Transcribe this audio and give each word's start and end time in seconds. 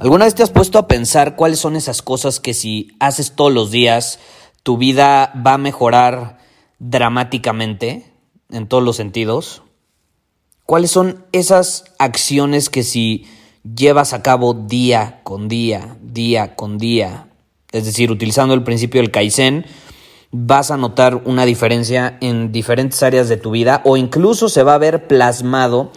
¿Alguna 0.00 0.26
vez 0.26 0.36
te 0.36 0.44
has 0.44 0.50
puesto 0.50 0.78
a 0.78 0.86
pensar 0.86 1.34
cuáles 1.34 1.58
son 1.58 1.74
esas 1.74 2.02
cosas 2.02 2.38
que 2.38 2.54
si 2.54 2.92
haces 3.00 3.32
todos 3.32 3.52
los 3.52 3.72
días, 3.72 4.20
tu 4.62 4.78
vida 4.78 5.32
va 5.44 5.54
a 5.54 5.58
mejorar 5.58 6.38
dramáticamente 6.78 8.12
en 8.48 8.68
todos 8.68 8.84
los 8.84 8.94
sentidos? 8.94 9.62
¿Cuáles 10.64 10.92
son 10.92 11.24
esas 11.32 11.84
acciones 11.98 12.70
que 12.70 12.84
si 12.84 13.26
llevas 13.64 14.12
a 14.12 14.22
cabo 14.22 14.54
día 14.54 15.20
con 15.24 15.48
día, 15.48 15.96
día 16.00 16.54
con 16.54 16.78
día, 16.78 17.26
es 17.72 17.84
decir, 17.84 18.12
utilizando 18.12 18.54
el 18.54 18.62
principio 18.62 19.00
del 19.00 19.10
Kaizen, 19.10 19.66
vas 20.30 20.70
a 20.70 20.76
notar 20.76 21.22
una 21.24 21.44
diferencia 21.44 22.18
en 22.20 22.52
diferentes 22.52 23.02
áreas 23.02 23.28
de 23.28 23.36
tu 23.36 23.50
vida 23.50 23.82
o 23.84 23.96
incluso 23.96 24.48
se 24.48 24.62
va 24.62 24.74
a 24.74 24.78
ver 24.78 25.08
plasmado 25.08 25.90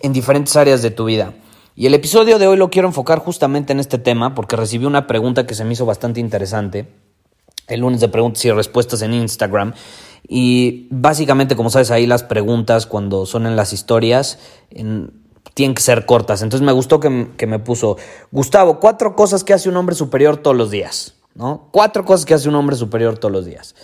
en 0.00 0.12
diferentes 0.12 0.54
áreas 0.54 0.80
de 0.80 0.92
tu 0.92 1.06
vida? 1.06 1.34
Y 1.78 1.86
el 1.86 1.94
episodio 1.94 2.40
de 2.40 2.48
hoy 2.48 2.56
lo 2.56 2.70
quiero 2.70 2.88
enfocar 2.88 3.20
justamente 3.20 3.72
en 3.72 3.78
este 3.78 3.98
tema 3.98 4.34
porque 4.34 4.56
recibí 4.56 4.84
una 4.84 5.06
pregunta 5.06 5.46
que 5.46 5.54
se 5.54 5.64
me 5.64 5.74
hizo 5.74 5.86
bastante 5.86 6.18
interesante. 6.18 6.88
El 7.68 7.82
lunes 7.82 8.00
de 8.00 8.08
preguntas 8.08 8.44
y 8.44 8.50
respuestas 8.50 9.00
en 9.02 9.14
Instagram. 9.14 9.74
Y 10.26 10.88
básicamente, 10.90 11.54
como 11.54 11.70
sabes, 11.70 11.92
ahí 11.92 12.04
las 12.04 12.24
preguntas 12.24 12.86
cuando 12.86 13.26
son 13.26 13.46
en 13.46 13.54
las 13.54 13.72
historias 13.72 14.40
tienen 15.54 15.74
que 15.76 15.80
ser 15.80 16.04
cortas. 16.04 16.42
Entonces 16.42 16.66
me 16.66 16.72
gustó 16.72 16.98
que, 16.98 17.28
que, 17.36 17.46
me 17.46 17.60
puso, 17.60 17.96
Gustavo, 18.32 18.80
cuatro 18.80 19.14
cosas 19.14 19.44
que 19.44 19.54
hace 19.54 19.68
un 19.68 19.76
hombre 19.76 19.94
superior 19.94 20.38
todos 20.38 20.56
los 20.56 20.72
días. 20.72 21.14
¿no? 21.36 21.68
Cuatro 21.70 22.04
cosas 22.04 22.26
que 22.26 22.34
hace 22.34 22.48
un 22.48 22.56
hombre 22.56 22.74
superior 22.74 23.18
todos 23.18 23.30
los 23.30 23.46
días. 23.46 23.76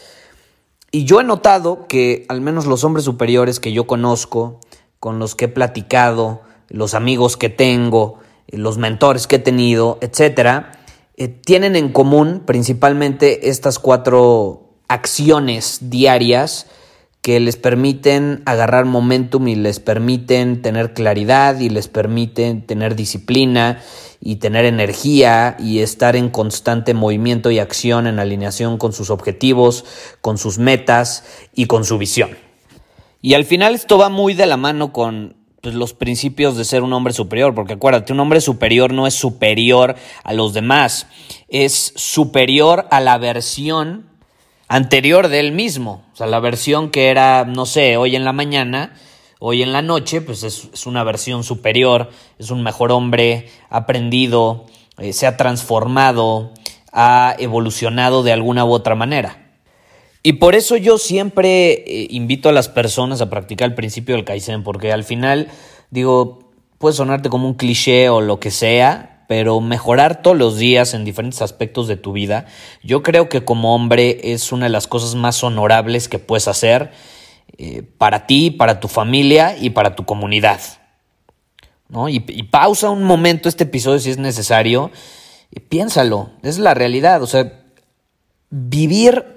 Y 0.90 1.04
yo 1.04 1.20
he 1.20 1.24
notado 1.24 1.86
que 1.86 2.26
al 2.28 2.40
menos 2.40 2.66
los 2.66 2.82
hombres 2.82 3.04
superiores 3.04 3.60
que 3.60 3.70
yo 3.70 3.86
conozco, 3.86 4.58
con 4.98 5.20
los 5.20 5.36
que 5.36 5.44
he 5.44 5.48
platicado, 5.48 6.40
los 6.68 6.94
amigos 6.94 7.36
que 7.36 7.48
tengo, 7.48 8.18
los 8.48 8.78
mentores 8.78 9.26
que 9.26 9.36
he 9.36 9.40
tenido, 9.40 9.98
etcétera, 10.00 10.72
eh, 11.16 11.28
tienen 11.28 11.76
en 11.76 11.90
común 11.90 12.42
principalmente 12.44 13.48
estas 13.48 13.78
cuatro 13.78 14.70
acciones 14.88 15.78
diarias 15.82 16.66
que 17.24 17.40
les 17.40 17.56
permiten 17.56 18.42
agarrar 18.44 18.84
momentum 18.84 19.48
y 19.48 19.54
les 19.54 19.80
permiten 19.80 20.60
tener 20.60 20.92
claridad 20.92 21.58
y 21.58 21.70
les 21.70 21.88
permiten 21.88 22.66
tener 22.66 22.96
disciplina 22.96 23.80
y 24.20 24.36
tener 24.36 24.66
energía 24.66 25.56
y 25.58 25.78
estar 25.78 26.16
en 26.16 26.28
constante 26.28 26.92
movimiento 26.92 27.50
y 27.50 27.60
acción 27.60 28.06
en 28.06 28.18
alineación 28.18 28.76
con 28.76 28.92
sus 28.92 29.08
objetivos, 29.08 29.86
con 30.20 30.36
sus 30.36 30.58
metas 30.58 31.24
y 31.54 31.64
con 31.64 31.86
su 31.86 31.96
visión. 31.96 32.30
Y 33.22 33.32
al 33.32 33.46
final 33.46 33.74
esto 33.74 33.96
va 33.96 34.10
muy 34.10 34.34
de 34.34 34.44
la 34.44 34.58
mano 34.58 34.92
con 34.92 35.36
pues, 35.64 35.74
los 35.74 35.94
principios 35.94 36.58
de 36.58 36.64
ser 36.66 36.82
un 36.82 36.92
hombre 36.92 37.14
superior, 37.14 37.54
porque 37.54 37.72
acuérdate, 37.72 38.12
un 38.12 38.20
hombre 38.20 38.42
superior 38.42 38.92
no 38.92 39.06
es 39.06 39.14
superior 39.14 39.96
a 40.22 40.34
los 40.34 40.52
demás, 40.52 41.06
es 41.48 41.94
superior 41.96 42.86
a 42.90 43.00
la 43.00 43.16
versión 43.16 44.06
anterior 44.68 45.28
de 45.28 45.40
él 45.40 45.52
mismo, 45.52 46.04
o 46.12 46.16
sea, 46.16 46.26
la 46.26 46.38
versión 46.38 46.90
que 46.90 47.08
era, 47.08 47.46
no 47.46 47.64
sé, 47.64 47.96
hoy 47.96 48.14
en 48.14 48.26
la 48.26 48.34
mañana, 48.34 48.92
hoy 49.38 49.62
en 49.62 49.72
la 49.72 49.80
noche, 49.80 50.20
pues 50.20 50.42
es, 50.42 50.84
una 50.84 51.02
versión 51.02 51.44
superior, 51.44 52.10
es 52.38 52.50
un 52.50 52.62
mejor 52.62 52.92
hombre, 52.92 53.48
ha 53.70 53.78
aprendido, 53.78 54.66
eh, 54.98 55.14
se 55.14 55.26
ha 55.26 55.38
transformado, 55.38 56.52
ha 56.92 57.36
evolucionado 57.38 58.22
de 58.22 58.34
alguna 58.34 58.66
u 58.66 58.72
otra 58.72 58.96
manera. 58.96 59.43
Y 60.26 60.32
por 60.34 60.54
eso 60.54 60.78
yo 60.78 60.96
siempre 60.96 61.84
eh, 61.86 62.06
invito 62.08 62.48
a 62.48 62.52
las 62.52 62.70
personas 62.70 63.20
a 63.20 63.28
practicar 63.28 63.68
el 63.68 63.74
principio 63.74 64.14
del 64.14 64.24
Kaizen, 64.24 64.62
porque 64.62 64.90
al 64.90 65.04
final, 65.04 65.48
digo, 65.90 66.50
puede 66.78 66.94
sonarte 66.94 67.28
como 67.28 67.46
un 67.46 67.52
cliché 67.52 68.08
o 68.08 68.22
lo 68.22 68.40
que 68.40 68.50
sea, 68.50 69.26
pero 69.28 69.60
mejorar 69.60 70.22
todos 70.22 70.34
los 70.34 70.56
días 70.56 70.94
en 70.94 71.04
diferentes 71.04 71.42
aspectos 71.42 71.88
de 71.88 71.98
tu 71.98 72.12
vida, 72.12 72.46
yo 72.82 73.02
creo 73.02 73.28
que 73.28 73.44
como 73.44 73.74
hombre 73.74 74.32
es 74.32 74.50
una 74.50 74.64
de 74.64 74.70
las 74.70 74.86
cosas 74.86 75.14
más 75.14 75.44
honorables 75.44 76.08
que 76.08 76.18
puedes 76.18 76.48
hacer 76.48 76.90
eh, 77.58 77.82
para 77.82 78.26
ti, 78.26 78.50
para 78.50 78.80
tu 78.80 78.88
familia 78.88 79.58
y 79.60 79.70
para 79.70 79.94
tu 79.94 80.06
comunidad. 80.06 80.60
¿no? 81.90 82.08
Y, 82.08 82.24
y, 82.28 82.44
pausa 82.44 82.88
un 82.88 83.04
momento 83.04 83.50
este 83.50 83.64
episodio 83.64 83.98
si 83.98 84.08
es 84.08 84.16
necesario 84.16 84.90
y 85.50 85.60
piénsalo, 85.60 86.30
es 86.42 86.58
la 86.58 86.72
realidad, 86.72 87.22
o 87.22 87.26
sea, 87.26 87.60
vivir 88.48 89.33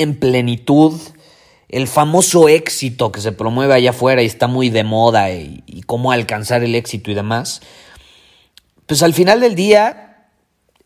en 0.00 0.18
plenitud, 0.18 0.98
el 1.68 1.86
famoso 1.86 2.48
éxito 2.48 3.12
que 3.12 3.20
se 3.20 3.32
promueve 3.32 3.74
allá 3.74 3.90
afuera 3.90 4.22
y 4.22 4.26
está 4.26 4.46
muy 4.46 4.70
de 4.70 4.82
moda 4.82 5.30
y, 5.30 5.62
cómo 5.86 6.12
alcanzar 6.12 6.62
el 6.62 6.74
éxito 6.74 7.10
y 7.10 7.14
demás, 7.14 7.60
pues 8.86 9.02
al 9.02 9.12
final 9.12 9.40
del 9.40 9.54
día 9.54 10.28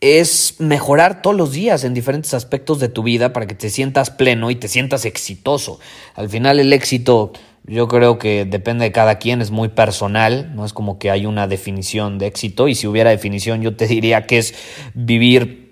es 0.01 0.57
mejorar 0.59 1.23
todos 1.23 1.37
los 1.37 1.53
días 1.53 1.85
en 1.85 1.95
diferentes 1.95 2.35
aspectos 2.35 2.81
de 2.81 2.89
tu 2.89 3.03
vida 3.03 3.33
para 3.33 3.47
que 3.47 3.55
te 3.55 3.71
sientas 3.71 4.11
pleno 4.11 4.51
y 4.51 4.57
te 4.57 4.69
sientas 4.69 5.05
exitoso. 5.05 5.79
Al 6.15 6.29
final 6.29 6.59
el 6.59 6.73
éxito 6.73 7.33
yo 7.67 7.89
creo 7.89 8.19
que 8.19 8.45
depende 8.45 8.85
de 8.85 8.93
cada 8.93 9.19
quien, 9.19 9.41
es 9.41 9.51
muy 9.51 9.69
personal, 9.69 10.55
no 10.55 10.67
es 10.67 10.73
como 10.73 10.99
que 10.99 11.11
hay 11.11 11.25
una 11.25 11.47
definición 11.47 12.19
de 12.19 12.27
éxito 12.27 12.69
y 12.69 12.75
si 12.75 12.87
hubiera 12.87 13.11
definición 13.11 13.63
yo 13.63 13.75
te 13.77 13.87
diría 13.87 14.27
que 14.27 14.39
es 14.39 14.55
vivir 14.93 15.64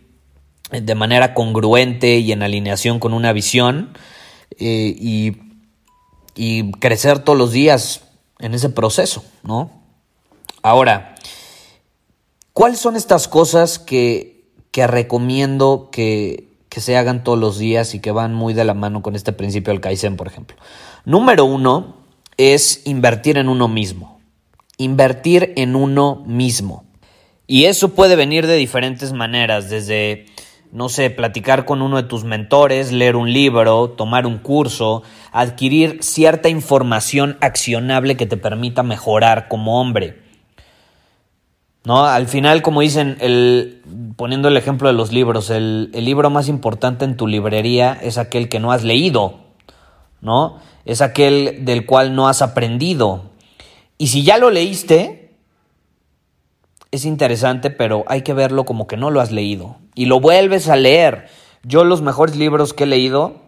de 0.81 0.94
manera 0.94 1.34
congruente 1.34 2.19
y 2.19 2.33
en 2.33 2.43
alineación 2.43 2.99
con 2.99 3.12
una 3.12 3.33
visión 3.33 3.97
eh, 4.59 4.94
y, 4.99 5.37
y, 6.34 6.72
crecer 6.72 7.19
todos 7.19 7.38
los 7.38 7.53
días 7.53 8.05
en 8.38 8.55
ese 8.55 8.71
proceso, 8.71 9.25
¿no? 9.43 9.71
Ahora, 10.62 11.15
¿cuáles 12.53 12.78
son 12.78 12.97
estas 12.97 13.28
cosas 13.28 13.78
que, 13.78 14.44
que 14.71 14.87
recomiendo 14.87 15.91
que, 15.91 16.49
que, 16.69 16.81
se 16.81 16.97
hagan 16.97 17.25
todos 17.25 17.39
los 17.39 17.59
días 17.59 17.94
y 17.94 18.00
que 18.00 18.12
van 18.12 18.34
muy 18.34 18.54
de 18.54 18.65
la 18.65 18.75
mano 18.75 19.03
con 19.03 19.15
este 19.15 19.33
principio 19.33 19.72
del 19.72 19.81
Kaizen, 19.81 20.16
por 20.16 20.27
ejemplo? 20.27 20.56
Número 21.04 21.44
uno 21.44 21.97
es 22.37 22.83
invertir 22.87 23.39
en 23.39 23.49
uno 23.49 23.69
mismo. 23.69 24.21
Invertir 24.78 25.53
en 25.56 25.77
uno 25.77 26.22
mismo. 26.27 26.84
Y 27.47 27.65
eso 27.65 27.91
puede 27.91 28.16
venir 28.16 28.47
de 28.47 28.56
diferentes 28.56 29.12
maneras, 29.12 29.69
desde 29.69 30.27
no 30.72 30.89
sé, 30.89 31.10
platicar 31.10 31.66
con 31.66 31.83
uno 31.83 31.98
de 31.98 32.09
tus 32.09 32.24
mentores, 32.24 32.92
leer 32.92 33.15
un 33.15 33.30
libro, 33.30 33.91
tomar 33.91 34.27
un 34.27 34.39
curso, 34.39 35.03
adquirir 35.30 36.03
cierta 36.03 36.48
información 36.48 37.36
accionable 37.42 38.16
que 38.16 38.27
te 38.27 38.39
permita 38.39 38.83
mejorar 38.83 39.48
como 39.48 39.80
hombre. 39.80 40.19
¿No? 41.84 42.07
Al 42.07 42.27
final, 42.27 42.63
como 42.63 42.80
dicen, 42.80 43.19
el, 43.21 43.83
poniendo 44.16 44.48
el 44.48 44.57
ejemplo 44.57 44.89
de 44.89 44.95
los 44.95 45.13
libros, 45.13 45.51
el, 45.51 45.91
el 45.92 46.04
libro 46.07 46.30
más 46.30 46.48
importante 46.48 47.04
en 47.04 47.16
tu 47.16 47.27
librería 47.27 47.98
es 48.01 48.16
aquel 48.16 48.48
que 48.48 48.60
no 48.60 48.72
has 48.72 48.83
leído, 48.83 49.41
¿no? 50.21 50.59
Es 50.84 51.03
aquel 51.03 51.65
del 51.65 51.84
cual 51.84 52.15
no 52.15 52.28
has 52.28 52.41
aprendido. 52.41 53.24
Y 53.98 54.07
si 54.07 54.22
ya 54.22 54.39
lo 54.39 54.51
leíste, 54.51 55.22
es 56.92 57.06
interesante, 57.06 57.71
pero 57.71 58.04
hay 58.06 58.21
que 58.21 58.34
verlo 58.34 58.65
como 58.65 58.86
que 58.86 58.98
no 58.98 59.10
lo 59.10 59.21
has 59.21 59.33
leído. 59.33 59.77
Y 59.94 60.04
lo 60.04 60.21
vuelves 60.21 60.68
a 60.68 60.77
leer. 60.77 61.27
Yo 61.65 61.84
los 61.84 62.03
mejores 62.03 62.36
libros 62.36 62.74
que 62.74 62.84
he 62.84 62.86
leído, 62.86 63.41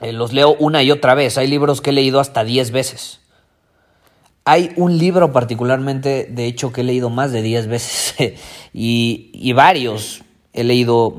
eh, 0.00 0.12
los 0.12 0.32
leo 0.32 0.54
una 0.60 0.82
y 0.84 0.92
otra 0.92 1.14
vez. 1.14 1.38
Hay 1.38 1.48
libros 1.48 1.80
que 1.80 1.90
he 1.90 1.92
leído 1.92 2.20
hasta 2.20 2.44
10 2.44 2.70
veces. 2.70 3.20
Hay 4.44 4.72
un 4.76 4.96
libro 4.96 5.32
particularmente, 5.32 6.28
de 6.30 6.46
hecho, 6.46 6.72
que 6.72 6.82
he 6.82 6.84
leído 6.84 7.10
más 7.10 7.32
de 7.32 7.42
10 7.42 7.66
veces 7.66 8.34
y, 8.72 9.30
y 9.34 9.52
varios. 9.52 10.22
he 10.52 10.62
leído 10.62 11.12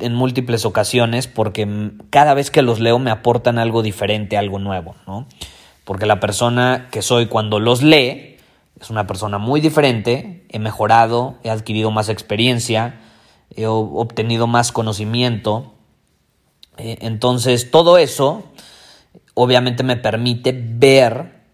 en 0.00 0.14
múltiples 0.14 0.66
ocasiones 0.66 1.28
porque 1.28 1.66
cada 2.10 2.34
vez 2.34 2.50
que 2.50 2.60
los 2.60 2.78
leo 2.78 2.98
me 2.98 3.10
aportan 3.10 3.58
algo 3.58 3.82
diferente, 3.82 4.36
algo 4.36 4.58
nuevo, 4.58 4.96
¿no? 5.06 5.26
Porque 5.84 6.04
la 6.04 6.20
persona 6.20 6.88
que 6.90 7.00
soy 7.00 7.26
cuando 7.26 7.58
los 7.58 7.82
lee 7.82 8.33
es 8.80 8.90
una 8.90 9.06
persona 9.06 9.38
muy 9.38 9.60
diferente, 9.60 10.46
he 10.48 10.58
mejorado, 10.58 11.38
he 11.42 11.50
adquirido 11.50 11.90
más 11.90 12.08
experiencia, 12.08 13.00
he 13.54 13.66
obtenido 13.66 14.46
más 14.46 14.72
conocimiento. 14.72 15.74
Eh, 16.76 16.98
entonces, 17.00 17.70
todo 17.70 17.98
eso 17.98 18.44
obviamente 19.34 19.82
me 19.82 19.96
permite 19.96 20.52
ver 20.52 21.44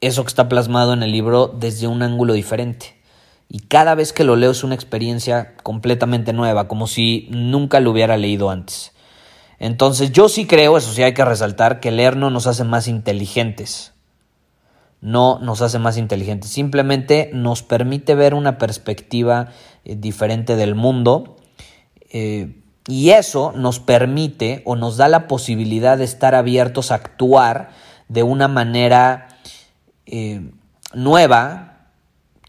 eso 0.00 0.22
que 0.22 0.28
está 0.28 0.48
plasmado 0.48 0.92
en 0.92 1.02
el 1.02 1.12
libro 1.12 1.48
desde 1.48 1.86
un 1.86 2.02
ángulo 2.02 2.34
diferente. 2.34 2.96
Y 3.48 3.60
cada 3.60 3.94
vez 3.94 4.12
que 4.12 4.24
lo 4.24 4.36
leo 4.36 4.50
es 4.50 4.62
una 4.62 4.74
experiencia 4.74 5.56
completamente 5.62 6.32
nueva, 6.32 6.68
como 6.68 6.86
si 6.86 7.28
nunca 7.30 7.80
lo 7.80 7.90
hubiera 7.90 8.16
leído 8.16 8.50
antes. 8.50 8.92
Entonces 9.58 10.12
yo 10.12 10.28
sí 10.28 10.46
creo, 10.46 10.76
eso 10.76 10.92
sí 10.92 11.02
hay 11.02 11.14
que 11.14 11.24
resaltar, 11.24 11.80
que 11.80 11.90
leer 11.90 12.16
no 12.16 12.30
nos 12.30 12.46
hace 12.46 12.64
más 12.64 12.86
inteligentes. 12.86 13.92
No 15.00 15.38
nos 15.38 15.62
hace 15.62 15.78
más 15.78 15.96
inteligentes, 15.96 16.50
simplemente 16.50 17.30
nos 17.32 17.62
permite 17.62 18.14
ver 18.14 18.34
una 18.34 18.58
perspectiva 18.58 19.48
eh, 19.84 19.96
diferente 19.96 20.56
del 20.56 20.74
mundo. 20.74 21.36
Eh, 22.10 22.62
y 22.88 23.10
eso 23.10 23.52
nos 23.54 23.80
permite 23.80 24.62
o 24.64 24.74
nos 24.74 24.96
da 24.96 25.08
la 25.08 25.28
posibilidad 25.28 25.98
de 25.98 26.04
estar 26.04 26.34
abiertos 26.34 26.90
a 26.90 26.96
actuar 26.96 27.68
de 28.08 28.22
una 28.22 28.48
manera 28.48 29.28
eh, 30.06 30.50
nueva 30.94 31.68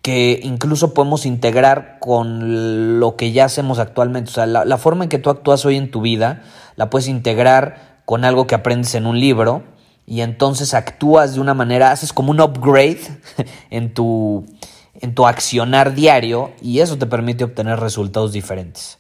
que 0.02 0.40
incluso 0.42 0.94
podemos 0.94 1.26
integrar 1.26 2.00
con 2.00 3.00
lo 3.02 3.18
que 3.18 3.34
ya 3.34 3.46
hacemos 3.46 3.80
actualmente. 3.80 4.32
O 4.32 4.34
sea, 4.34 4.46
la, 4.46 4.78
forma 4.78 5.04
en 5.04 5.10
que 5.10 5.20
tú 5.20 5.30
actúas 5.30 5.66
hoy 5.66 5.76
en 5.76 5.92
tu 5.92 6.00
vida 6.00 6.42
la 6.78 6.90
puedes 6.90 7.10
integrar 7.10 8.02
con 8.06 8.24
algo 8.24 8.48
que 8.48 8.56
aprendes 8.56 8.96
en 8.96 9.06
un 9.06 9.20
libro 9.20 9.64
y 10.10 10.22
entonces 10.22 10.74
actúas 10.74 11.36
de 11.36 11.40
una 11.40 11.54
manera, 11.54 11.92
haces 11.92 12.14
como 12.14 12.32
un 12.32 12.42
upgrade 12.42 13.22
en 13.70 13.94
tu, 13.94 14.44
en 15.00 15.14
tu 15.14 15.28
accionar 15.28 15.94
diario 15.94 16.52
y 16.64 16.80
eso 16.80 16.98
te 16.98 17.06
permite 17.06 17.44
obtener 17.44 17.80
resultados 17.80 18.32
diferentes. 18.32 18.98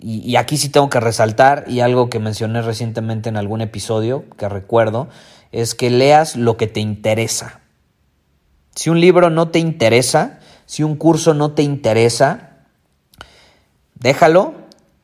Y, 0.00 0.34
aquí 0.36 0.56
sí 0.56 0.70
tengo 0.70 0.88
que 0.88 1.00
resaltar, 1.00 1.64
y 1.68 1.80
algo 1.80 2.08
que 2.08 2.18
mencioné 2.18 2.62
recientemente 2.62 3.28
en 3.28 3.36
algún 3.36 3.60
episodio 3.60 4.24
que 4.38 4.48
recuerdo, 4.48 5.08
es 5.52 5.74
que 5.74 5.90
leas 5.90 6.34
lo 6.34 6.56
que 6.56 6.66
te 6.66 6.80
interesa. 6.80 7.60
Si 8.74 8.88
un 8.88 9.00
libro 9.00 9.28
no 9.28 9.48
te 9.50 9.58
interesa, 9.58 10.40
si 10.64 10.82
un 10.82 10.96
curso 10.96 11.34
no 11.34 11.52
te 11.52 11.62
interesa, 11.62 12.64
déjalo 13.94 14.54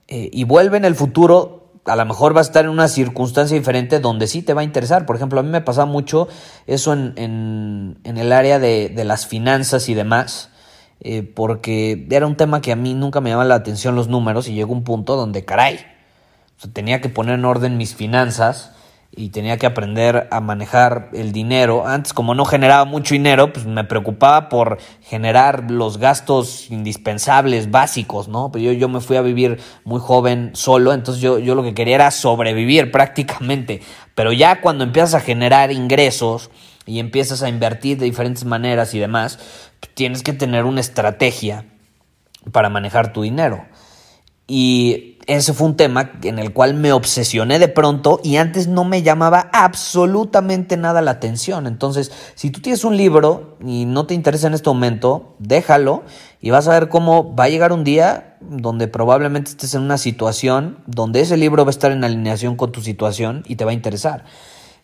eh, 0.09 0.31
y 0.33 0.45
vuelve 0.45 0.79
en 0.79 0.87
el 0.87 0.95
futuro. 0.95 1.62
A 1.84 1.96
lo 1.96 2.05
mejor 2.06 2.34
va 2.34 2.40
a 2.40 2.43
estar 2.43 2.64
en 2.64 2.70
una 2.70 2.88
circunstancia 2.88 3.56
diferente 3.56 3.99
donde 3.99 4.26
sí 4.29 4.43
te 4.43 4.55
va 4.55 4.61
a 4.61 4.64
interesar. 4.64 5.05
Por 5.05 5.17
ejemplo, 5.17 5.40
a 5.40 5.43
mí 5.43 5.50
me 5.50 5.61
pasa 5.61 5.84
mucho 5.84 6.29
eso 6.67 6.93
en, 6.93 7.99
el 8.05 8.32
área 8.32 8.58
de, 8.58 8.88
de 8.88 9.05
las 9.05 9.26
finanzas 9.26 9.88
y 9.88 9.94
demás 9.94 10.52
eh, 11.05 11.25
porque 11.25 12.06
era 12.11 12.29
un 12.29 12.37
tema 12.37 12.61
que 12.61 12.70
a 12.70 12.76
mí 12.76 12.94
nunca 12.94 13.20
me 13.20 13.31
llamaba 13.31 13.49
la 13.49 13.56
atención 13.56 13.96
los 13.96 14.06
números 14.06 14.46
y 14.46 14.55
llegó 14.55 14.73
un 14.73 14.84
punto 14.84 15.17
donde, 15.17 15.44
caray, 15.44 15.84
tenía 16.73 17.00
que 17.00 17.08
poner 17.08 17.40
en 17.40 17.44
orden 17.44 17.76
mis 17.76 17.96
finanzas 17.96 18.70
y 19.14 19.29
tenía 19.29 19.59
que 19.59 19.67
aprender 19.67 20.26
a 20.31 20.41
manejar 20.41 21.11
el 21.12 21.32
dinero. 21.32 21.87
Antes, 21.87 22.14
como 22.14 22.35
no 22.35 22.47
generaba 22.47 22.87
mucho 22.87 23.14
dinero, 23.14 23.53
pues 23.53 23.67
me 23.67 23.85
preocupaba 23.85 24.49
por 24.49 24.79
generar 25.03 25.70
los 25.70 25.99
gastos 25.99 26.70
indispensables, 26.70 27.70
básicos, 27.70 28.29
¿no? 28.29 28.50
Pero 28.50 28.64
yo, 28.64 28.73
yo 28.73 28.88
me 28.88 29.00
fui 29.00 29.17
a 29.17 29.23
vivir 29.23 29.61
muy 29.85 30.00
joven 30.00 30.53
solo, 30.55 30.94
entonces 30.94 31.23
yo, 31.23 31.38
yo 31.38 31.55
lo 31.55 31.62
que 31.62 31.75
quería 31.75 31.97
era 31.97 32.11
sobrevivir 32.11 32.91
prácticamente. 32.93 33.82
Pero 34.14 34.32
ya 34.32 34.61
cuando 34.62 34.85
empiezas 34.85 35.14
a 35.14 35.20
generar 35.20 35.73
ingresos 35.73 36.50
y 36.87 36.99
empiezas 36.99 37.43
a 37.43 37.50
invertir 37.50 37.99
de 37.99 38.06
diferentes 38.06 38.47
maneras 38.47 38.94
y 38.94 38.99
demás, 38.99 39.38
tienes 39.94 40.23
que 40.23 40.32
tener 40.32 40.64
una 40.64 40.81
estrategia 40.81 41.67
para 42.50 42.70
manejar 42.70 43.12
tu 43.12 43.23
dinero. 43.23 43.67
Y 44.47 45.12
ese 45.27 45.53
fue 45.53 45.69
un 45.69 45.77
tema 45.77 46.13
en 46.23 46.39
el 46.39 46.53
cual 46.53 46.75
me 46.75 46.93
obsesioné 46.93 47.59
de 47.59 47.69
pronto 47.69 48.21
y 48.23 48.37
antes 48.37 48.67
no 48.67 48.85
me 48.85 49.03
llamaba 49.03 49.51
absolutamente 49.53 50.77
nada 50.77 51.01
la 51.01 51.13
atención. 51.13 51.67
Entonces, 51.67 52.11
si 52.35 52.51
tú 52.51 52.61
tienes 52.61 52.85
un 52.85 52.97
libro 52.97 53.57
y 53.65 53.85
no 53.85 54.07
te 54.07 54.15
interesa 54.15 54.49
en 54.49 54.55
este 54.55 54.69
momento, 54.69 55.37
déjalo 55.39 56.03
y 56.41 56.51
vas 56.51 56.67
a 56.67 56.73
ver 56.73 56.89
cómo 56.89 57.35
va 57.35 57.45
a 57.45 57.49
llegar 57.49 57.73
un 57.73 57.85
día 57.85 58.37
donde 58.41 58.89
probablemente 58.89 59.51
estés 59.51 59.75
en 59.75 59.83
una 59.83 59.99
situación 59.99 60.79
donde 60.87 61.21
ese 61.21 61.37
libro 61.37 61.65
va 61.65 61.69
a 61.69 61.71
estar 61.71 61.93
en 61.93 62.05
alineación 62.05 62.57
con 62.57 62.73
tu 62.73 62.81
situación 62.81 63.45
y 63.47 63.57
te 63.57 63.65
va 63.65 63.71
a 63.71 63.75
interesar. 63.75 64.25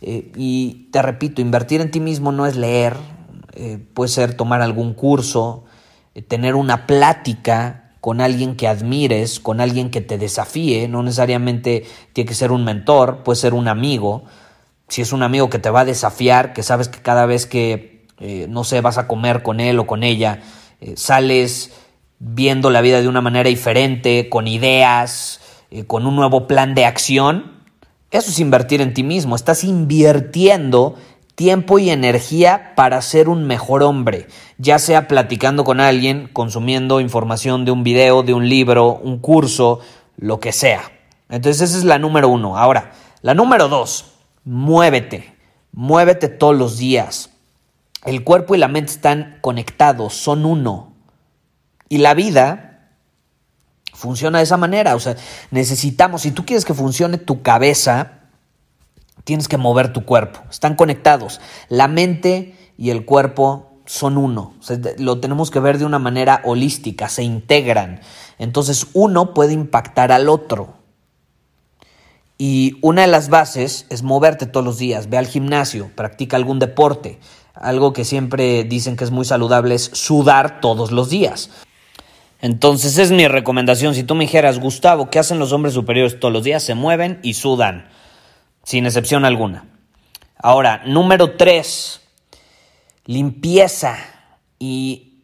Eh, 0.01 0.31
y 0.37 0.89
te 0.93 1.03
repito, 1.03 1.43
invertir 1.43 1.81
en 1.81 1.91
ti 1.91 1.99
mismo 1.99 2.31
no 2.31 2.47
es 2.47 2.57
leer, 2.57 2.97
eh, 3.55 3.85
puede 3.95 4.09
ser 4.09 4.35
tomar 4.35 4.63
algún 4.63 4.95
curso, 4.95 5.65
eh, 6.15 6.23
tener 6.23 6.55
una 6.55 6.87
plática 6.87 7.88
con 8.01 8.21
alguien 8.21 8.57
que 8.57 8.69
admires, 8.69 9.41
con 9.41 9.61
alguien 9.61 9.91
que 9.91 10.01
te 10.01 10.19
desafíe, 10.19 10.89
no 10.89 11.03
necesariamente 11.03 11.85
tiene 12.13 12.29
que 12.29 12.35
ser 12.35 12.53
un 12.53 12.65
mentor, 12.65 13.23
puede 13.25 13.37
ser 13.37 13.55
un 13.55 13.69
amigo, 13.69 14.25
si 14.89 15.03
es 15.03 15.13
un 15.13 15.23
amigo 15.23 15.51
que 15.51 15.59
te 15.59 15.71
va 15.71 15.81
a 15.81 15.85
desafiar, 15.85 16.53
que 16.53 16.63
sabes 16.63 16.89
que 16.89 17.01
cada 17.01 17.27
vez 17.27 17.47
que, 17.47 18.07
eh, 18.21 18.47
no 18.49 18.65
sé, 18.65 18.81
vas 18.81 18.99
a 18.99 19.07
comer 19.07 19.43
con 19.43 19.61
él 19.61 19.79
o 19.79 19.87
con 19.87 20.03
ella, 20.03 20.41
sales 20.95 21.73
viendo 22.21 22.71
la 22.71 22.81
vida 22.81 23.01
de 23.01 23.09
una 23.09 23.21
manera 23.21 23.49
diferente, 23.49 24.29
con 24.29 24.47
ideas, 24.47 25.41
con 25.89 26.07
un 26.07 26.15
nuevo 26.15 26.47
plan 26.47 26.77
de 26.77 26.85
acción, 26.85 27.59
eso 28.11 28.31
es 28.31 28.39
invertir 28.39 28.81
en 28.81 28.95
ti 28.95 29.03
mismo, 29.03 29.37
estás 29.37 29.65
invirtiendo 29.65 30.97
tiempo 31.39 31.79
y 31.79 31.89
energía 31.91 32.73
para 32.75 33.01
ser 33.01 33.29
un 33.29 33.47
mejor 33.47 33.85
hombre, 33.85 34.27
ya 34.59 34.81
sea 34.81 35.07
platicando 35.07 35.63
con 35.63 35.79
alguien, 35.79 36.29
consumiendo 36.33 37.01
información 37.01 37.65
de 37.65 37.71
un 37.71 37.85
video, 37.85 38.25
de 38.25 38.35
un 38.35 38.49
libro, 38.49 38.97
un 38.97 39.21
curso, 39.21 39.79
lo 40.17 40.41
que 40.41 40.51
sea. 40.51 40.91
Entonces 41.29 41.71
esa 41.71 41.79
es 41.79 41.85
la 41.85 42.01
número 42.01 42.29
uno. 42.29 42.59
Ahora, 42.59 42.91
la 43.23 43.35
número 43.35 43.69
dos, 43.69 44.15
muévete, 44.43 45.33
muévete 45.71 46.27
todos 46.27 46.57
los 46.57 46.77
días. 46.77 47.31
El 48.05 48.25
cuerpo 48.25 48.57
y 48.57 48.59
la 48.59 48.67
mente 48.67 48.91
están 48.91 49.39
conectados, 49.41 50.15
son 50.15 50.45
uno. 50.45 50.93
Y 51.89 51.99
la 51.99 52.15
vida 52.15 52.89
funciona 53.95 54.39
de 54.39 54.45
esa 54.45 54.57
manera. 54.57 54.97
O 54.97 54.99
sea, 54.99 55.15
necesitamos, 55.53 56.23
si 56.23 56.33
tú 56.33 56.45
quieres 56.45 56.65
que 56.65 56.75
funcione 56.75 57.17
tu 57.17 57.43
cabeza, 57.43 58.18
tienes 59.29 59.47
que 59.47 59.59
mover 59.59 59.93
tu 59.93 60.07
cuerpo. 60.07 60.41
Están 60.49 60.75
conectados. 60.75 61.39
La 61.69 61.87
mente 61.87 62.57
y 62.79 62.89
el 62.89 63.05
cuerpo 63.05 63.73
son 63.85 64.17
uno. 64.17 64.55
lo 64.97 65.21
tenemos 65.21 65.51
que 65.51 65.61
ver 65.61 65.77
de 65.77 65.85
una 65.85 65.99
manera 65.99 66.41
holística, 66.47 67.11
se 67.11 67.25
integran. 67.25 68.01
Entonces 68.39 68.87
uno 68.95 69.35
puede 69.35 69.53
impactar 69.53 70.13
al 70.13 70.31
otro. 70.31 70.79
Y 72.39 72.79
una 72.81 73.03
de 73.03 73.09
las 73.09 73.29
bases 73.29 73.85
es 73.91 74.03
moverte 74.03 74.47
todos 74.47 74.65
los 74.65 74.79
días. 74.79 75.11
Ve 75.11 75.19
al 75.19 75.27
gimnasio, 75.27 75.91
practica 75.95 76.39
algún 76.39 76.59
deporte. 76.59 77.19
Algo 77.53 77.93
que 77.93 78.07
siempre 78.07 78.65
dicen 78.65 78.97
que 78.97 79.05
es 79.05 79.11
muy 79.11 79.27
saludable 79.27 79.75
es 79.75 79.91
sudar 79.93 80.63
todos 80.63 80.91
los 80.91 81.11
días. 81.11 81.51
Entonces 82.41 82.97
es 82.97 83.11
mi 83.11 83.29
recomendación. 83.29 83.95
Si 83.95 84.05
tú 84.05 84.15
me 84.15 84.25
dijeras, 84.25 84.59
Gustavo, 84.59 85.11
¿qué 85.11 85.19
hacen 85.19 85.39
los 85.39 85.53
hombres 85.53 85.75
superiores 85.75 86.19
todos 86.19 86.33
los 86.33 86.45
días? 86.45 86.63
Se 86.63 86.75
mueven 86.75 87.21
y 87.23 87.35
sudan 87.35 87.91
sin 88.69 88.85
excepción 88.85 89.25
alguna. 89.25 89.65
Ahora, 90.37 90.83
número 90.85 91.39
tres, 91.39 92.03
limpieza. 93.07 93.97
Y 94.59 95.23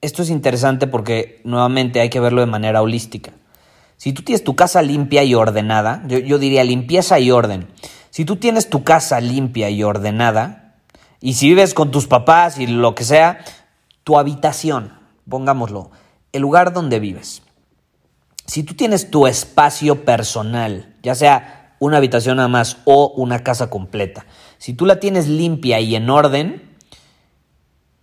esto 0.00 0.22
es 0.22 0.30
interesante 0.30 0.86
porque 0.86 1.40
nuevamente 1.42 1.98
hay 1.98 2.08
que 2.08 2.20
verlo 2.20 2.40
de 2.40 2.46
manera 2.46 2.82
holística. 2.82 3.32
Si 3.96 4.12
tú 4.12 4.22
tienes 4.22 4.44
tu 4.44 4.54
casa 4.54 4.80
limpia 4.80 5.24
y 5.24 5.34
ordenada, 5.34 6.04
yo, 6.06 6.38
diría 6.38 6.62
limpieza 6.62 7.18
y 7.18 7.32
orden. 7.32 7.66
Si 8.10 8.24
tú 8.24 8.36
tienes 8.36 8.70
tu 8.70 8.84
casa 8.84 9.20
limpia 9.20 9.70
y 9.70 9.82
ordenada, 9.82 10.76
y 11.20 11.34
si 11.34 11.48
vives 11.48 11.74
con 11.74 11.90
tus 11.90 12.06
papás 12.06 12.60
y 12.60 12.68
lo 12.68 12.94
que 12.94 13.02
sea, 13.02 13.44
tu 14.04 14.20
habitación, 14.20 14.92
pongámoslo, 15.28 15.90
el 16.30 16.42
lugar 16.42 16.72
donde 16.72 17.00
vives. 17.00 17.42
Si 18.46 18.62
tú 18.62 18.74
tienes 18.74 19.10
tu 19.10 19.26
espacio 19.26 20.04
personal, 20.04 20.94
ya 21.02 21.16
sea 21.16 21.63
una 21.84 21.98
habitación 21.98 22.36
nada 22.36 22.48
más 22.48 22.78
o 22.84 23.12
una 23.16 23.44
casa 23.44 23.68
completa. 23.68 24.26
Si 24.58 24.72
tú 24.72 24.86
la 24.86 25.00
tienes 25.00 25.28
limpia 25.28 25.80
y 25.80 25.94
en 25.96 26.08
orden, 26.08 26.76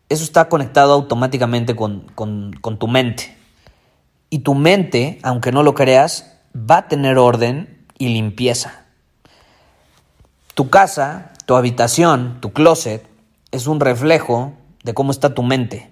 eso 0.09 0.23
está 0.23 0.49
conectado 0.49 0.93
automáticamente 0.93 1.75
con, 1.75 2.01
con 2.15 2.77
tu 2.77 2.87
mente. 2.87 3.35
Y 4.29 4.39
tu 4.39 4.53
mente, 4.53 5.19
aunque 5.23 5.51
no 5.51 5.63
lo 5.63 5.73
creas, 5.73 6.37
va 6.55 6.77
a 6.77 6.87
tener 6.87 7.17
orden 7.17 7.85
y 7.97 8.09
limpieza. 8.09 8.85
Tu 10.53 10.69
casa, 10.69 11.31
tu 11.45 11.55
habitación, 11.55 12.37
tu 12.39 12.53
closet, 12.53 13.05
es 13.51 13.67
un 13.67 13.79
reflejo 13.79 14.53
de 14.83 14.93
cómo 14.93 15.11
está 15.11 15.33
tu 15.33 15.43
mente. 15.43 15.91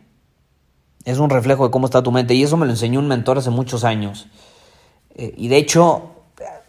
Es 1.06 1.18
un 1.18 1.30
reflejo 1.30 1.66
de 1.66 1.72
cómo 1.72 1.86
está 1.86 2.04
tu 2.04 2.12
mente. 2.12 2.36
Y 2.36 2.44
eso 2.44 2.56
me 2.56 2.66
lo 2.66 2.72
enseñó 2.72 3.00
un 3.00 3.08
mentor 3.08 3.38
hace 3.38 3.50
muchos 3.50 3.84
años. 3.84 4.28
Eh, 5.16 5.34
y 5.38 5.48
de 5.48 5.58
hecho, 5.58 6.19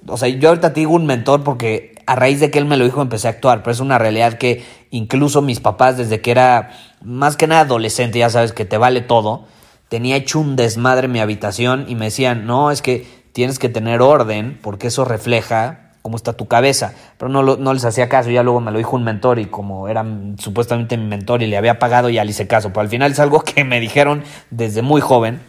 o 0.06 0.16
sea, 0.16 0.28
yo 0.28 0.48
ahorita 0.48 0.72
te 0.72 0.80
digo 0.80 0.92
un 0.92 1.06
mentor 1.06 1.44
porque 1.44 1.94
a 2.06 2.16
raíz 2.16 2.40
de 2.40 2.50
que 2.50 2.58
él 2.58 2.64
me 2.64 2.76
lo 2.76 2.84
dijo 2.84 3.02
empecé 3.02 3.28
a 3.28 3.30
actuar, 3.30 3.62
pero 3.62 3.72
es 3.72 3.80
una 3.80 3.98
realidad 3.98 4.34
que 4.34 4.64
incluso 4.90 5.42
mis 5.42 5.60
papás 5.60 5.96
desde 5.96 6.20
que 6.20 6.30
era 6.30 6.70
más 7.02 7.36
que 7.36 7.46
nada 7.46 7.62
adolescente, 7.62 8.18
ya 8.18 8.30
sabes 8.30 8.52
que 8.52 8.64
te 8.64 8.78
vale 8.78 9.00
todo, 9.00 9.44
tenía 9.88 10.16
hecho 10.16 10.40
un 10.40 10.56
desmadre 10.56 11.06
en 11.06 11.12
mi 11.12 11.20
habitación 11.20 11.84
y 11.88 11.94
me 11.94 12.06
decían, 12.06 12.46
no, 12.46 12.70
es 12.70 12.82
que 12.82 13.06
tienes 13.32 13.58
que 13.58 13.68
tener 13.68 14.02
orden 14.02 14.58
porque 14.62 14.88
eso 14.88 15.04
refleja 15.04 15.92
cómo 16.02 16.16
está 16.16 16.32
tu 16.32 16.48
cabeza. 16.48 16.94
Pero 17.18 17.28
no, 17.28 17.42
no 17.42 17.74
les 17.74 17.84
hacía 17.84 18.08
caso, 18.08 18.30
ya 18.30 18.42
luego 18.42 18.60
me 18.60 18.70
lo 18.70 18.78
dijo 18.78 18.96
un 18.96 19.04
mentor 19.04 19.38
y 19.38 19.46
como 19.46 19.88
era 19.88 20.04
supuestamente 20.38 20.96
mi 20.96 21.06
mentor 21.06 21.42
y 21.42 21.46
le 21.46 21.56
había 21.56 21.78
pagado, 21.78 22.08
ya 22.08 22.24
le 22.24 22.30
hice 22.30 22.46
caso. 22.46 22.68
Pero 22.70 22.80
al 22.80 22.88
final 22.88 23.12
es 23.12 23.20
algo 23.20 23.42
que 23.42 23.64
me 23.64 23.80
dijeron 23.80 24.22
desde 24.50 24.82
muy 24.82 25.00
joven 25.00 25.40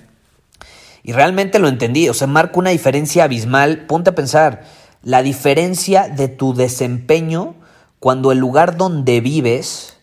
y 1.04 1.14
realmente 1.14 1.60
lo 1.60 1.68
entendí. 1.68 2.10
O 2.10 2.14
sea, 2.14 2.28
marca 2.28 2.60
una 2.60 2.70
diferencia 2.72 3.24
abismal. 3.24 3.86
Ponte 3.88 4.12
a 4.12 4.16
pensar, 4.16 4.64
la 5.04 5.24
diferencia 5.24 6.08
de 6.08 6.28
tu 6.28 6.54
desempeño 6.54 7.56
cuando 8.00 8.32
el 8.32 8.40
lugar 8.40 8.78
donde 8.78 9.22
vives 9.22 9.98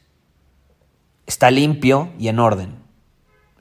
está 1.27 1.51
limpio 1.51 2.11
y 2.19 2.29
en 2.29 2.39
orden. 2.39 2.77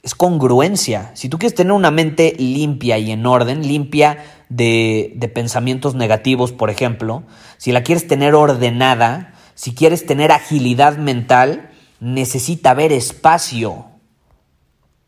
Es 0.04 0.16
congruencia. 0.16 1.12
Si 1.16 1.28
tú 1.28 1.38
quieres 1.38 1.56
tener 1.56 1.74
una 1.74 1.92
mente 1.92 2.34
limpia 2.38 2.98
y 2.98 3.12
en 3.12 3.26
orden, 3.26 3.68
limpia 3.68 4.24
de, 4.50 5.32
pensamientos 5.34 5.96
negativos, 5.96 6.52
por 6.54 6.70
ejemplo, 6.70 7.24
si 7.58 7.72
la 7.72 7.84
quieres 7.84 8.08
tener 8.08 8.34
ordenada, 8.36 9.34
si 9.54 9.76
quieres 9.76 10.06
tener 10.06 10.32
agilidad 10.32 10.98
mental, 10.98 11.72
necesita 12.00 12.72
haber 12.72 12.94
espacio 12.94 13.88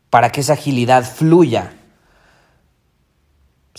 para 0.09 0.31
que 0.31 0.41
esa 0.41 0.53
agilidad 0.53 1.05
fluya. 1.05 1.74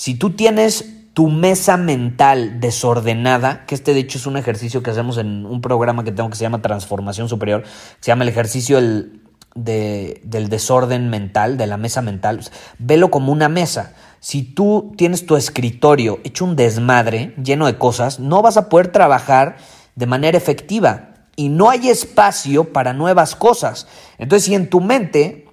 Si 0.00 0.14
tú 0.14 0.30
tienes 0.30 1.12
tu 1.12 1.28
mesa 1.28 1.76
mental 1.76 2.58
desordenada, 2.58 3.66
que 3.66 3.74
este 3.74 3.92
de 3.92 4.00
hecho 4.00 4.16
es 4.16 4.24
un 4.24 4.38
ejercicio 4.38 4.82
que 4.82 4.90
hacemos 4.90 5.18
en 5.18 5.44
un 5.44 5.60
programa 5.60 6.04
que 6.04 6.10
tengo 6.10 6.30
que 6.30 6.36
se 6.36 6.42
llama 6.42 6.62
Transformación 6.62 7.28
Superior, 7.28 7.64
se 8.00 8.06
llama 8.06 8.22
el 8.22 8.30
ejercicio 8.30 8.76
del, 8.76 9.20
del 9.54 10.48
desorden 10.48 11.10
mental, 11.10 11.58
de 11.58 11.66
la 11.66 11.76
mesa 11.76 12.00
mental, 12.00 12.40
velo 12.78 13.10
como 13.10 13.30
una 13.30 13.50
mesa. 13.50 13.92
Si 14.20 14.42
tú 14.42 14.94
tienes 14.96 15.26
tu 15.26 15.36
escritorio 15.36 16.18
hecho 16.24 16.46
un 16.46 16.56
desmadre, 16.56 17.34
lleno 17.36 17.66
de 17.66 17.76
cosas, 17.76 18.20
no 18.20 18.40
vas 18.40 18.56
a 18.56 18.70
poder 18.70 18.88
trabajar 18.88 19.58
de 19.96 20.06
manera 20.06 20.38
efectiva 20.38 21.26
y 21.36 21.50
no 21.50 21.68
hay 21.68 21.90
espacio 21.90 22.72
para 22.72 22.94
nuevas 22.94 23.36
cosas. 23.36 23.86
Entonces, 24.16 24.46
si 24.46 24.54
en 24.54 24.70
tu 24.70 24.80
mente 24.80 25.46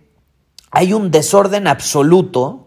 hay 0.71 0.93
un 0.93 1.11
desorden 1.11 1.67
absoluto, 1.67 2.66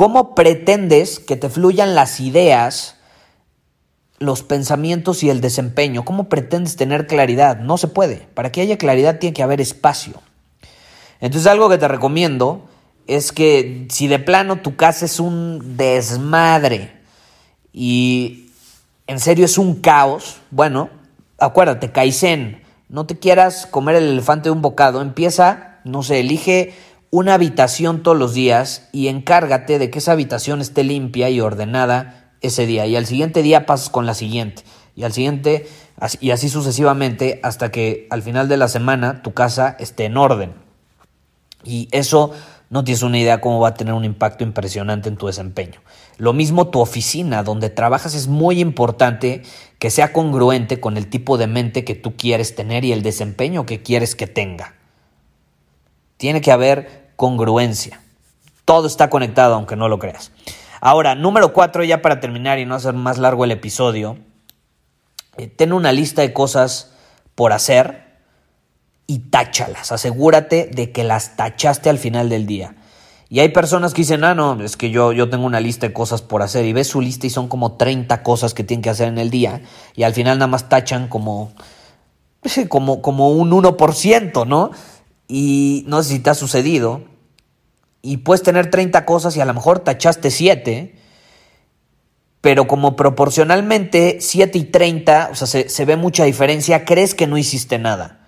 ¿cómo 0.00 0.34
pretendes 0.34 1.18
que 1.18 1.36
te 1.36 1.50
fluyan 1.50 1.94
las 1.94 2.20
ideas, 2.20 2.96
los 4.18 4.42
pensamientos 4.42 5.22
y 5.22 5.28
el 5.28 5.42
desempeño? 5.42 6.06
¿Cómo 6.06 6.30
pretendes 6.30 6.76
tener 6.76 7.06
claridad? 7.06 7.58
No 7.58 7.76
se 7.76 7.86
puede. 7.86 8.26
Para 8.32 8.50
que 8.50 8.62
haya 8.62 8.78
claridad 8.78 9.18
tiene 9.18 9.34
que 9.34 9.42
haber 9.42 9.60
espacio. 9.60 10.14
Entonces, 11.20 11.46
algo 11.46 11.68
que 11.68 11.76
te 11.76 11.86
recomiendo 11.86 12.66
es 13.06 13.30
que 13.30 13.88
si 13.90 14.08
de 14.08 14.18
plano 14.18 14.62
tu 14.62 14.74
casa 14.74 15.04
es 15.04 15.20
un 15.20 15.76
desmadre 15.76 16.96
y 17.70 18.52
en 19.06 19.20
serio 19.20 19.44
es 19.44 19.58
un 19.58 19.82
caos, 19.82 20.38
bueno, 20.50 20.88
acuérdate, 21.36 21.92
Kaizen, 21.92 22.62
no 22.88 23.04
te 23.04 23.18
quieras 23.18 23.66
comer 23.66 23.96
el 23.96 24.08
elefante 24.08 24.44
de 24.48 24.52
un 24.52 24.62
bocado, 24.62 25.02
empieza, 25.02 25.80
no 25.84 26.02
sé, 26.02 26.20
elige 26.20 26.72
una 27.10 27.34
habitación 27.34 28.02
todos 28.02 28.16
los 28.16 28.34
días 28.34 28.88
y 28.92 29.08
encárgate 29.08 29.78
de 29.78 29.90
que 29.90 29.98
esa 29.98 30.12
habitación 30.12 30.60
esté 30.60 30.84
limpia 30.84 31.28
y 31.28 31.40
ordenada 31.40 32.32
ese 32.40 32.66
día. 32.66 32.86
Y 32.86 32.96
al 32.96 33.06
siguiente 33.06 33.42
día 33.42 33.66
pasas 33.66 33.90
con 33.90 34.06
la 34.06 34.14
siguiente. 34.14 34.62
Y 34.94 35.04
al 35.04 35.12
siguiente, 35.12 35.68
y 36.20 36.30
así 36.30 36.48
sucesivamente, 36.48 37.40
hasta 37.42 37.70
que 37.70 38.06
al 38.10 38.22
final 38.22 38.48
de 38.48 38.56
la 38.56 38.68
semana 38.68 39.22
tu 39.22 39.32
casa 39.32 39.76
esté 39.78 40.04
en 40.04 40.16
orden. 40.16 40.52
Y 41.64 41.88
eso 41.90 42.32
no 42.70 42.84
tienes 42.84 43.02
una 43.02 43.18
idea 43.18 43.40
cómo 43.40 43.60
va 43.60 43.68
a 43.68 43.74
tener 43.74 43.94
un 43.94 44.04
impacto 44.04 44.44
impresionante 44.44 45.08
en 45.08 45.16
tu 45.16 45.26
desempeño. 45.26 45.80
Lo 46.18 46.32
mismo 46.32 46.68
tu 46.68 46.80
oficina, 46.80 47.42
donde 47.42 47.70
trabajas, 47.70 48.14
es 48.14 48.28
muy 48.28 48.60
importante 48.60 49.42
que 49.78 49.90
sea 49.90 50.12
congruente 50.12 50.80
con 50.80 50.96
el 50.96 51.08
tipo 51.08 51.38
de 51.38 51.48
mente 51.48 51.84
que 51.84 51.94
tú 51.94 52.16
quieres 52.16 52.54
tener 52.54 52.84
y 52.84 52.92
el 52.92 53.02
desempeño 53.02 53.66
que 53.66 53.82
quieres 53.82 54.14
que 54.14 54.26
tenga. 54.26 54.74
Tiene 56.16 56.42
que 56.42 56.52
haber 56.52 56.99
congruencia. 57.20 58.00
Todo 58.64 58.86
está 58.86 59.10
conectado, 59.10 59.54
aunque 59.54 59.76
no 59.76 59.90
lo 59.90 59.98
creas. 59.98 60.32
Ahora, 60.80 61.14
número 61.14 61.52
cuatro, 61.52 61.84
ya 61.84 62.00
para 62.00 62.18
terminar 62.18 62.58
y 62.58 62.64
no 62.64 62.74
hacer 62.74 62.94
más 62.94 63.18
largo 63.18 63.44
el 63.44 63.50
episodio, 63.50 64.16
eh, 65.36 65.46
ten 65.46 65.74
una 65.74 65.92
lista 65.92 66.22
de 66.22 66.32
cosas 66.32 66.92
por 67.34 67.52
hacer 67.52 68.16
y 69.06 69.18
táchalas. 69.18 69.92
Asegúrate 69.92 70.70
de 70.72 70.92
que 70.92 71.04
las 71.04 71.36
tachaste 71.36 71.90
al 71.90 71.98
final 71.98 72.30
del 72.30 72.46
día. 72.46 72.74
Y 73.28 73.40
hay 73.40 73.50
personas 73.50 73.92
que 73.92 74.00
dicen, 74.00 74.24
ah, 74.24 74.34
no, 74.34 74.58
es 74.64 74.78
que 74.78 74.88
yo, 74.88 75.12
yo 75.12 75.28
tengo 75.28 75.44
una 75.44 75.60
lista 75.60 75.86
de 75.86 75.92
cosas 75.92 76.22
por 76.22 76.40
hacer. 76.40 76.64
Y 76.64 76.72
ves 76.72 76.88
su 76.88 77.02
lista 77.02 77.26
y 77.26 77.30
son 77.30 77.48
como 77.48 77.72
30 77.72 78.22
cosas 78.22 78.54
que 78.54 78.64
tienen 78.64 78.80
que 78.80 78.88
hacer 78.88 79.08
en 79.08 79.18
el 79.18 79.28
día. 79.28 79.60
Y 79.94 80.04
al 80.04 80.14
final 80.14 80.38
nada 80.38 80.46
más 80.46 80.70
tachan 80.70 81.08
como, 81.08 81.52
como, 82.70 83.02
como 83.02 83.28
un 83.28 83.50
1%, 83.50 84.46
¿no? 84.46 84.70
Y 85.32 85.84
no 85.86 86.02
sé 86.02 86.14
si 86.14 86.18
te 86.18 86.30
ha 86.30 86.34
sucedido. 86.34 87.04
Y 88.02 88.18
puedes 88.18 88.42
tener 88.42 88.68
30 88.68 89.04
cosas 89.04 89.36
y 89.36 89.40
a 89.40 89.44
lo 89.44 89.54
mejor 89.54 89.78
tachaste 89.78 90.32
7. 90.32 90.96
Pero 92.40 92.66
como 92.66 92.96
proporcionalmente 92.96 94.18
7 94.20 94.58
y 94.58 94.64
30, 94.64 95.28
o 95.30 95.34
sea, 95.36 95.46
se, 95.46 95.68
se 95.68 95.84
ve 95.84 95.96
mucha 95.96 96.24
diferencia, 96.24 96.84
crees 96.84 97.14
que 97.14 97.28
no 97.28 97.38
hiciste 97.38 97.78
nada. 97.78 98.26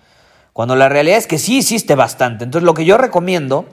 Cuando 0.53 0.77
la 0.77 0.87
realidad 0.87 1.17
es 1.17 1.27
que 1.27 1.39
sí 1.39 1.57
hiciste 1.57 1.95
bastante. 1.95 2.45
Entonces 2.45 2.65
lo 2.65 2.73
que 2.73 2.85
yo 2.85 2.97
recomiendo 2.97 3.67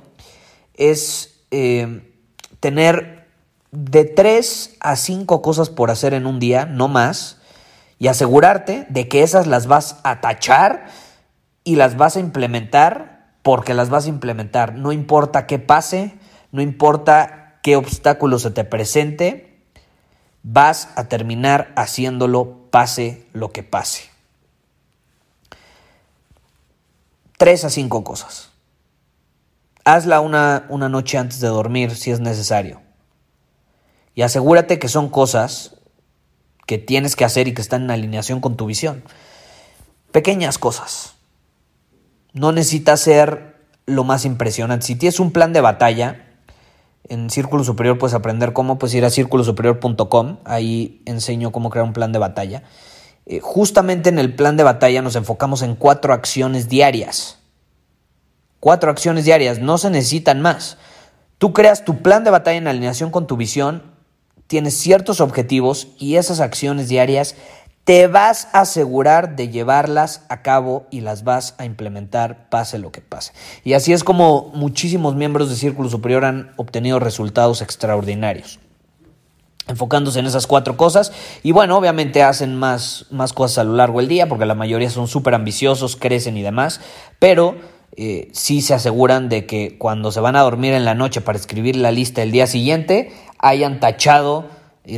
es 0.75 1.45
eh, 1.53 2.15
tener 2.59 3.29
de 3.71 4.05
3 4.05 4.77
a 4.81 4.97
5 4.97 5.41
cosas 5.41 5.71
por 5.71 5.93
hacer 5.93 6.15
en 6.15 6.27
un 6.27 6.41
día, 6.41 6.67
no 6.67 6.89
más, 6.89 7.37
y 8.01 8.09
asegurarte 8.09 8.87
de 8.89 9.07
que 9.07 9.23
esas 9.23 9.47
las 9.47 9.69
vas 9.69 9.99
a 10.03 10.21
tachar 10.21 10.87
y 11.63 11.77
las 11.77 11.97
vas 11.97 12.17
a 12.17 12.21
implementar 12.21 13.20
porque 13.43 13.75
las 13.75 13.91
vas 13.91 14.07
a 14.07 14.11
implementar. 14.11 14.75
No 14.75 14.93
importa 14.93 15.47
qué 15.47 15.59
pase, 15.59 16.19
no 16.53 16.63
importa 16.63 17.59
qué 17.63 17.77
obstáculo 17.77 18.39
se 18.39 18.51
te 18.51 18.65
presente, 18.65 19.59
vas 20.43 20.89
a 20.97 21.09
terminar 21.09 21.73
haciéndolo 21.77 22.71
pase 22.71 23.27
lo 23.33 23.53
que 23.53 23.63
pase. 23.63 24.11
tres 27.41 27.65
a 27.65 27.71
cinco 27.71 28.05
cosas. 28.05 28.51
Hazla 29.87 30.21
una, 30.21 30.67
una 30.69 30.91
noche 30.91 31.17
antes 31.17 31.41
de 31.41 31.49
dormir 31.49 31.97
si 31.97 32.11
es 32.11 32.21
necesario. 32.21 32.83
Y 34.15 34.21
asegúrate 34.21 34.79
que 34.79 34.89
son 34.89 35.09
cosas 35.09 35.77
que 36.67 36.77
tienes 36.77 37.17
que 37.17 37.25
hacer 37.25 37.49
y 37.49 37.55
que 37.55 37.63
están 37.63 37.85
en 37.85 37.93
alineación 37.93 38.43
con 38.43 38.59
tu 38.59 38.67
visión. 38.67 39.03
Pequeñas 40.13 40.59
cosas. 40.59 41.15
No 42.33 42.53
necesitas 42.53 43.01
ser 43.01 43.57
lo 43.87 44.05
más 44.05 44.25
impresionante. 44.25 44.87
Si 44.87 44.97
tienes 44.97 45.21
un 45.21 45.33
plan 45.33 45.53
de 45.53 45.61
batalla, 45.61 46.27
en 47.09 47.29
Círculo 47.31 47.65
Superior 47.65 47.99
puedes 47.99 48.15
aprender 48.15 48.53
cómo, 48.53 48.79
puedes 48.79 48.95
ir 48.95 49.05
a 49.05 49.11
círculosuperior.com, 49.11 50.39
ahí 50.45 51.03
enseño 51.07 51.51
cómo 51.51 51.71
crear 51.71 51.85
un 51.85 51.93
plan 51.93 52.13
de 52.13 52.19
batalla. 52.19 52.63
Eh, 53.27 53.41
justamente 53.41 54.09
en 54.09 54.19
el 54.19 54.35
plan 54.35 54.57
de 54.57 54.63
batalla 54.63 55.03
nos 55.03 55.17
enfocamos 55.17 55.63
en 55.63 55.75
cuatro 55.75 56.13
acciones 56.13 56.69
diarias. 56.69 57.39
Cuatro 58.61 58.91
acciones 58.91 59.25
diarias, 59.25 59.59
no 59.59 59.79
se 59.79 59.91
necesitan 59.91 60.41
más. 60.41 60.77
Tú 61.39 61.53
creas 61.53 61.85
tu 61.85 62.03
plan 62.03 62.25
de 62.25 62.31
batalla 62.31 62.59
en 62.59 62.69
alineación 62.69 63.11
con 63.11 63.27
tu 63.27 63.37
visión, 63.37 63.83
tienes 64.47 64.77
ciertos 64.77 65.21
objetivos 65.21 65.89
y 65.99 66.17
esas 66.17 66.41
acciones 66.41 66.89
diarias 66.89 67.35
te 67.85 68.07
vas 68.07 68.49
a 68.53 68.61
asegurar 68.61 69.37
de 69.37 69.49
llevarlas 69.49 70.25
a 70.29 70.43
cabo 70.43 70.87
y 70.91 71.01
las 71.01 71.25
vas 71.25 71.55
a 71.59 71.65
implementar 71.65 72.49
pase 72.49 72.79
lo 72.79 72.93
que 72.93 73.01
pase. 73.01 73.33
Y 73.65 73.73
así 73.73 73.93
es 73.93 74.05
como 74.05 74.51
muchísimos 74.55 75.15
miembros 75.15 75.49
de 75.51 75.57
Círculo 75.57 75.89
Superior 75.89 76.25
han 76.25 76.53
obtenido 76.57 76.99
resultados 76.99 77.63
extraordinarios 77.63 78.61
enfocándose 79.71 80.19
en 80.19 80.27
esas 80.27 80.47
cuatro 80.47 80.77
cosas. 80.77 81.13
Y 81.43 81.53
bueno, 81.53 81.77
obviamente 81.77 82.23
hacen 82.23 82.57
más, 82.57 83.07
más 83.11 83.33
cosas 83.33 83.59
a 83.59 83.65
lo 83.65 83.75
largo 83.75 84.01
del 84.01 84.09
día, 84.09 84.29
porque 84.29 84.45
la 84.45 84.55
mayoría 84.55 84.91
son 84.91 85.09
súper 85.09 85.35
ambiciosos, 85.35 85.97
crecen 85.97 86.37
y 86.37 86.43
demás, 86.43 86.81
pero 87.19 87.57
eh, 87.97 88.29
sí 88.33 88.63
se 88.63 88.75
aseguran 88.75 89.29
de 89.29 89.47
que 89.47 89.79
cuando 89.79 90.13
se 90.13 90.21
van 90.21 90.37
a 90.37 90.43
dormir 90.43 90.73
en 90.73 90.85
la 90.85 90.95
noche 90.95 91.21
para 91.21 91.39
escribir 91.39 91.77
la 91.77 91.93
lista 91.93 92.23
el 92.23 92.33
día 92.33 92.47
siguiente, 92.47 93.13
hayan 93.39 93.81
tachado 93.81 94.47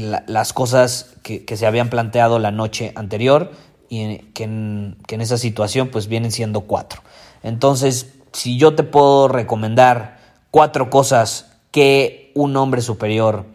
las 0.00 0.52
cosas 0.52 1.14
que, 1.22 1.44
se 1.56 1.66
habían 1.66 1.90
planteado 1.90 2.38
la 2.38 2.50
noche 2.50 2.92
anterior 2.96 3.52
y 3.88 4.18
que 4.34 4.44
en, 4.44 4.96
que 5.06 5.16
en 5.16 5.20
esa 5.20 5.38
situación 5.38 5.88
pues 5.88 6.06
vienen 6.06 6.32
siendo 6.32 6.62
cuatro. 6.62 7.02
Entonces, 7.42 8.14
si 8.32 8.56
yo 8.56 8.74
te 8.74 8.82
puedo 8.82 9.28
recomendar 9.28 10.18
cuatro 10.50 10.90
cosas 10.90 11.52
que 11.70 12.32
un 12.34 12.56
hombre 12.56 12.82
superior 12.82 13.46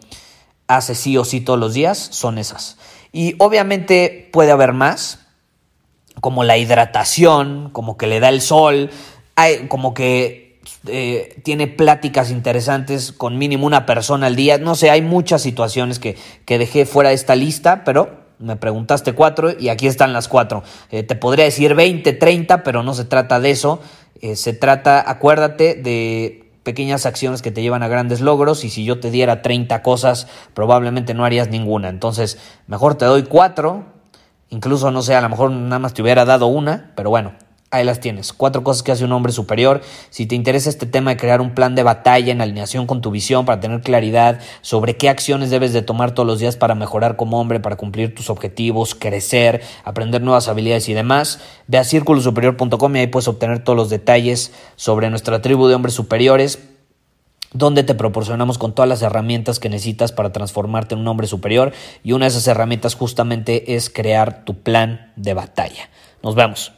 haces 0.66 0.98
sí 0.98 1.16
o 1.16 1.24
sí 1.24 1.40
todos 1.40 1.58
los 1.58 1.74
días 1.74 1.98
son 1.98 2.38
esas. 2.38 2.76
Y 3.12 3.34
obviamente 3.38 4.28
puede 4.32 4.52
haber 4.52 4.72
más, 4.72 5.20
como 6.20 6.44
la 6.44 6.58
hidratación, 6.58 7.70
como 7.72 7.96
que 7.96 8.06
le 8.06 8.20
da 8.20 8.28
el 8.28 8.40
sol, 8.40 8.90
como 9.68 9.94
que 9.94 10.47
eh, 10.86 11.40
tiene 11.42 11.66
pláticas 11.66 12.30
interesantes 12.30 13.12
con 13.12 13.38
mínimo 13.38 13.66
una 13.66 13.86
persona 13.86 14.26
al 14.26 14.36
día. 14.36 14.58
No 14.58 14.74
sé, 14.74 14.90
hay 14.90 15.02
muchas 15.02 15.42
situaciones 15.42 15.98
que, 15.98 16.16
que 16.44 16.58
dejé 16.58 16.86
fuera 16.86 17.10
de 17.10 17.16
esta 17.16 17.34
lista, 17.34 17.84
pero 17.84 18.28
me 18.38 18.56
preguntaste 18.56 19.14
cuatro 19.14 19.50
y 19.58 19.68
aquí 19.68 19.86
están 19.86 20.12
las 20.12 20.28
cuatro. 20.28 20.62
Eh, 20.90 21.02
te 21.02 21.16
podría 21.16 21.44
decir 21.44 21.74
20, 21.74 22.12
30, 22.12 22.62
pero 22.62 22.82
no 22.82 22.94
se 22.94 23.04
trata 23.04 23.40
de 23.40 23.50
eso. 23.50 23.80
Eh, 24.20 24.36
se 24.36 24.52
trata, 24.52 25.10
acuérdate, 25.10 25.74
de 25.74 26.50
pequeñas 26.62 27.06
acciones 27.06 27.42
que 27.42 27.50
te 27.50 27.62
llevan 27.62 27.82
a 27.82 27.88
grandes 27.88 28.20
logros 28.20 28.64
y 28.64 28.70
si 28.70 28.84
yo 28.84 29.00
te 29.00 29.10
diera 29.10 29.42
30 29.42 29.82
cosas, 29.82 30.28
probablemente 30.54 31.14
no 31.14 31.24
harías 31.24 31.48
ninguna. 31.48 31.88
Entonces, 31.88 32.38
mejor 32.66 32.96
te 32.96 33.06
doy 33.06 33.24
cuatro, 33.24 33.86
incluso 34.50 34.90
no 34.90 35.02
sé, 35.02 35.14
a 35.14 35.20
lo 35.20 35.28
mejor 35.28 35.50
nada 35.50 35.78
más 35.78 35.94
te 35.94 36.02
hubiera 36.02 36.24
dado 36.24 36.46
una, 36.46 36.92
pero 36.94 37.10
bueno, 37.10 37.32
Ahí 37.70 37.84
las 37.84 38.00
tienes, 38.00 38.32
cuatro 38.32 38.64
cosas 38.64 38.82
que 38.82 38.92
hace 38.92 39.04
un 39.04 39.12
hombre 39.12 39.30
superior. 39.30 39.82
Si 40.08 40.24
te 40.24 40.34
interesa 40.34 40.70
este 40.70 40.86
tema 40.86 41.10
de 41.10 41.18
crear 41.18 41.42
un 41.42 41.54
plan 41.54 41.74
de 41.74 41.82
batalla 41.82 42.32
en 42.32 42.40
alineación 42.40 42.86
con 42.86 43.02
tu 43.02 43.10
visión 43.10 43.44
para 43.44 43.60
tener 43.60 43.82
claridad 43.82 44.40
sobre 44.62 44.96
qué 44.96 45.10
acciones 45.10 45.50
debes 45.50 45.74
de 45.74 45.82
tomar 45.82 46.12
todos 46.12 46.26
los 46.26 46.38
días 46.38 46.56
para 46.56 46.74
mejorar 46.74 47.16
como 47.16 47.38
hombre, 47.38 47.60
para 47.60 47.76
cumplir 47.76 48.14
tus 48.14 48.30
objetivos, 48.30 48.94
crecer, 48.94 49.60
aprender 49.84 50.22
nuevas 50.22 50.48
habilidades 50.48 50.88
y 50.88 50.94
demás, 50.94 51.40
ve 51.66 51.76
a 51.76 51.84
círculosuperior.com 51.84 52.96
y 52.96 53.00
ahí 53.00 53.06
puedes 53.06 53.28
obtener 53.28 53.62
todos 53.62 53.76
los 53.76 53.90
detalles 53.90 54.50
sobre 54.76 55.10
nuestra 55.10 55.42
tribu 55.42 55.68
de 55.68 55.74
hombres 55.74 55.92
superiores 55.92 56.60
donde 57.52 57.82
te 57.82 57.94
proporcionamos 57.94 58.56
con 58.56 58.74
todas 58.74 58.88
las 58.88 59.02
herramientas 59.02 59.58
que 59.58 59.68
necesitas 59.68 60.12
para 60.12 60.32
transformarte 60.32 60.94
en 60.94 61.02
un 61.02 61.08
hombre 61.08 61.26
superior 61.26 61.72
y 62.02 62.12
una 62.12 62.24
de 62.24 62.30
esas 62.30 62.46
herramientas 62.46 62.94
justamente 62.94 63.74
es 63.74 63.90
crear 63.90 64.44
tu 64.46 64.62
plan 64.62 65.12
de 65.16 65.34
batalla. 65.34 65.90
Nos 66.22 66.34
vemos. 66.34 66.77